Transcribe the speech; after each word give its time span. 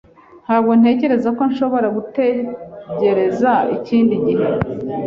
Ntabwo 0.45 0.71
ntekereza 0.79 1.29
ko 1.37 1.43
nshobora 1.51 1.87
gutegereza 1.97 3.51
ikindi 3.75 4.13
gihe. 4.25 4.47